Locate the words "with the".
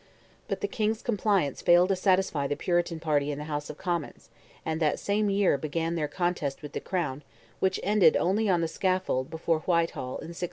6.63-6.81